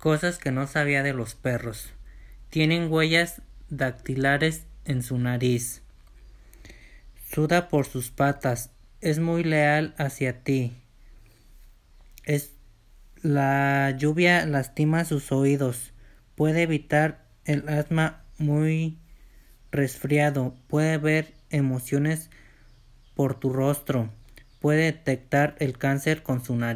Cosas 0.00 0.38
que 0.38 0.50
no 0.50 0.66
sabía 0.66 1.02
de 1.02 1.12
los 1.12 1.34
perros. 1.34 1.90
Tienen 2.48 2.90
huellas 2.90 3.42
dactilares 3.68 4.64
en 4.86 5.02
su 5.02 5.18
nariz. 5.18 5.82
Suda 7.30 7.68
por 7.68 7.84
sus 7.84 8.10
patas. 8.10 8.70
Es 9.02 9.18
muy 9.18 9.44
leal 9.44 9.94
hacia 9.98 10.42
ti. 10.42 10.72
Es 12.24 12.52
la 13.20 13.94
lluvia 13.98 14.46
lastima 14.46 15.04
sus 15.04 15.32
oídos. 15.32 15.92
Puede 16.34 16.62
evitar 16.62 17.26
el 17.44 17.68
asma 17.68 18.24
muy 18.38 18.98
resfriado. 19.70 20.56
Puede 20.66 20.96
ver 20.96 21.34
emociones 21.50 22.30
por 23.14 23.38
tu 23.38 23.52
rostro. 23.52 24.08
Puede 24.60 24.84
detectar 24.84 25.56
el 25.58 25.76
cáncer 25.76 26.22
con 26.22 26.42
su 26.42 26.56
nariz. 26.56 26.70